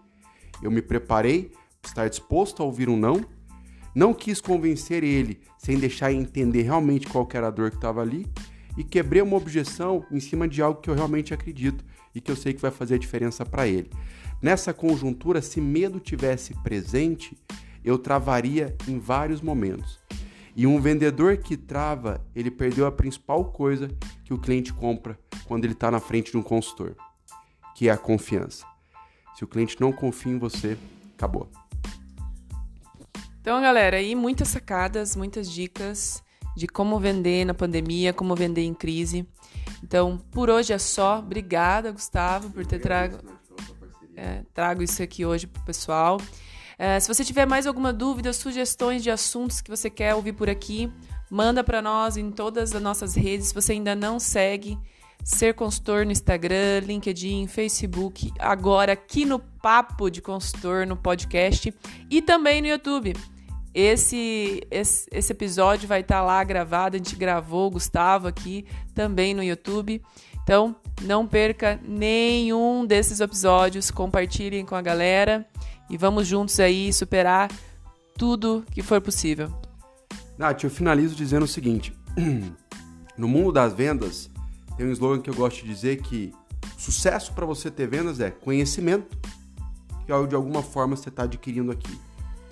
Eu 0.62 0.70
me 0.70 0.82
preparei 0.82 1.50
estar 1.82 2.08
disposto 2.08 2.62
a 2.62 2.66
ouvir 2.66 2.90
um 2.90 2.96
não. 2.98 3.24
Não 3.94 4.14
quis 4.14 4.40
convencer 4.40 5.02
ele 5.02 5.40
sem 5.58 5.78
deixar 5.78 6.12
entender 6.12 6.62
realmente 6.62 7.06
qual 7.06 7.28
era 7.32 7.48
a 7.48 7.50
dor 7.50 7.70
que 7.70 7.76
estava 7.76 8.00
ali 8.00 8.26
e 8.76 8.84
quebrei 8.84 9.20
uma 9.20 9.36
objeção 9.36 10.04
em 10.10 10.20
cima 10.20 10.46
de 10.46 10.62
algo 10.62 10.80
que 10.80 10.88
eu 10.88 10.94
realmente 10.94 11.34
acredito 11.34 11.84
e 12.14 12.20
que 12.20 12.30
eu 12.30 12.36
sei 12.36 12.52
que 12.52 12.60
vai 12.60 12.70
fazer 12.70 12.94
a 12.94 12.98
diferença 12.98 13.44
para 13.44 13.66
ele. 13.66 13.90
Nessa 14.40 14.72
conjuntura, 14.72 15.42
se 15.42 15.60
medo 15.60 16.00
tivesse 16.00 16.54
presente, 16.62 17.36
eu 17.84 17.98
travaria 17.98 18.76
em 18.88 18.98
vários 18.98 19.40
momentos. 19.40 19.98
E 20.56 20.66
um 20.66 20.80
vendedor 20.80 21.36
que 21.36 21.56
trava, 21.56 22.24
ele 22.34 22.50
perdeu 22.50 22.86
a 22.86 22.92
principal 22.92 23.44
coisa 23.46 23.88
que 24.24 24.34
o 24.34 24.38
cliente 24.38 24.72
compra 24.72 25.18
quando 25.46 25.64
ele 25.64 25.74
está 25.74 25.90
na 25.90 26.00
frente 26.00 26.30
de 26.30 26.36
um 26.36 26.42
consultor, 26.42 26.96
que 27.74 27.88
é 27.88 27.92
a 27.92 27.98
confiança. 27.98 28.64
Se 29.36 29.44
o 29.44 29.48
cliente 29.48 29.80
não 29.80 29.92
confia 29.92 30.32
em 30.32 30.38
você, 30.38 30.76
acabou. 31.16 31.48
Então, 33.40 33.60
galera, 33.60 33.96
aí 33.96 34.14
muitas 34.14 34.48
sacadas, 34.48 35.16
muitas 35.16 35.50
dicas 35.50 36.22
de 36.54 36.66
como 36.66 36.98
vender 37.00 37.46
na 37.46 37.54
pandemia, 37.54 38.12
como 38.12 38.34
vender 38.34 38.62
em 38.62 38.74
crise. 38.74 39.26
Então, 39.82 40.18
por 40.30 40.50
hoje 40.50 40.72
é 40.72 40.78
só. 40.78 41.20
Obrigada, 41.20 41.90
Gustavo, 41.90 42.50
por 42.50 42.66
ter 42.66 42.80
trago, 42.80 43.18
é, 44.14 44.42
trago 44.52 44.82
isso 44.82 45.02
aqui 45.02 45.24
hoje 45.24 45.46
pro 45.46 45.62
pessoal. 45.62 46.20
É, 46.78 47.00
se 47.00 47.08
você 47.08 47.24
tiver 47.24 47.46
mais 47.46 47.66
alguma 47.66 47.92
dúvida, 47.92 48.32
sugestões 48.32 49.02
de 49.02 49.10
assuntos 49.10 49.60
que 49.60 49.70
você 49.70 49.88
quer 49.88 50.14
ouvir 50.14 50.34
por 50.34 50.50
aqui, 50.50 50.92
manda 51.30 51.64
para 51.64 51.80
nós 51.80 52.18
em 52.18 52.30
todas 52.30 52.74
as 52.74 52.82
nossas 52.82 53.14
redes. 53.14 53.48
Se 53.48 53.54
você 53.54 53.72
ainda 53.72 53.94
não 53.94 54.18
segue, 54.18 54.78
Ser 55.24 55.54
Consultor 55.54 56.04
no 56.04 56.12
Instagram, 56.12 56.80
LinkedIn, 56.84 57.46
Facebook, 57.46 58.32
agora 58.38 58.92
aqui 58.92 59.24
no 59.24 59.38
Papo 59.62 60.10
de 60.10 60.22
Consultor 60.22 60.86
no 60.86 60.96
podcast 60.96 61.74
e 62.10 62.22
também 62.22 62.60
no 62.60 62.68
YouTube. 62.68 63.14
Esse, 63.72 64.60
esse, 64.70 65.08
esse 65.12 65.32
episódio 65.32 65.86
vai 65.86 66.00
estar 66.00 66.18
tá 66.18 66.22
lá 66.22 66.42
gravado, 66.42 66.96
a 66.96 66.98
gente 66.98 67.14
gravou 67.14 67.68
o 67.68 67.70
Gustavo 67.70 68.26
aqui 68.26 68.66
também 68.94 69.32
no 69.32 69.42
YouTube. 69.42 70.02
Então, 70.42 70.74
não 71.02 71.26
perca 71.26 71.78
nenhum 71.86 72.84
desses 72.84 73.20
episódios, 73.20 73.90
compartilhem 73.90 74.64
com 74.64 74.74
a 74.74 74.82
galera 74.82 75.46
e 75.88 75.96
vamos 75.96 76.26
juntos 76.26 76.58
aí 76.58 76.92
superar 76.92 77.48
tudo 78.16 78.64
que 78.72 78.82
for 78.82 79.00
possível. 79.00 79.52
Nath, 80.36 80.64
eu 80.64 80.70
finalizo 80.70 81.14
dizendo 81.14 81.44
o 81.44 81.48
seguinte: 81.48 81.92
no 83.16 83.28
mundo 83.28 83.52
das 83.52 83.72
vendas, 83.72 84.30
tem 84.76 84.86
um 84.86 84.92
slogan 84.92 85.20
que 85.20 85.30
eu 85.30 85.34
gosto 85.34 85.62
de 85.62 85.68
dizer 85.68 86.02
que 86.02 86.32
sucesso 86.76 87.32
para 87.32 87.46
você 87.46 87.70
ter 87.70 87.86
vendas 87.86 88.20
é 88.20 88.30
conhecimento, 88.30 89.16
que 90.10 90.26
de 90.28 90.34
alguma 90.34 90.62
forma 90.62 90.96
você 90.96 91.08
está 91.08 91.24
adquirindo 91.24 91.70
aqui. 91.70 91.98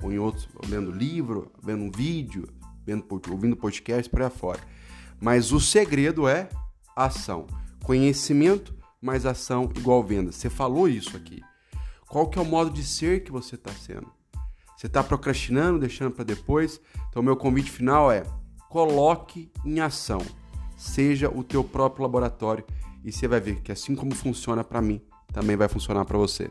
Ou 0.03 0.13
em 0.13 0.19
outros, 0.19 0.49
lendo 0.69 0.91
livro, 0.91 1.51
vendo 1.63 1.83
um 1.85 1.91
vídeo, 1.91 2.49
vendo, 2.87 3.05
ouvindo 3.31 3.57
podcast, 3.57 4.09
por 4.09 4.21
aí 4.21 4.27
afora. 4.27 4.61
Mas 5.21 5.53
o 5.53 5.61
segredo 5.61 6.29
é 6.29 6.49
ação. 6.95 7.47
Conhecimento 7.83 8.75
mais 9.01 9.27
ação 9.27 9.71
igual 9.77 10.03
venda. 10.03 10.33
Você 10.33 10.49
falou 10.49 10.89
isso 10.89 11.17
aqui. 11.17 11.43
Qual 12.09 12.29
que 12.29 12.39
é 12.39 12.43
o 12.43 12.45
modo 12.45 12.71
de 12.71 12.83
ser 12.83 13.25
que 13.25 13.33
você 13.33 13.55
está 13.55 13.73
sendo? 13.73 14.11
Você 14.77 14.87
está 14.87 15.03
procrastinando, 15.03 15.81
deixando 15.81 16.13
para 16.13 16.25
depois? 16.25 16.81
Então, 17.09 17.23
meu 17.23 17.37
convite 17.37 17.71
final 17.71 18.11
é: 18.11 18.23
coloque 18.69 19.51
em 19.65 19.81
ação. 19.81 20.21
Seja 20.77 21.29
o 21.29 21.43
teu 21.43 21.65
próprio 21.65 22.05
laboratório 22.05 22.65
e 23.05 23.11
você 23.11 23.27
vai 23.27 23.41
ver 23.41 23.61
que 23.63 23.73
assim 23.73 23.97
como 23.97 24.15
funciona 24.15 24.63
para 24.63 24.81
mim, 24.81 25.03
também 25.33 25.57
vai 25.57 25.69
funcionar 25.69 26.05
para 26.05 26.17
você. 26.17 26.51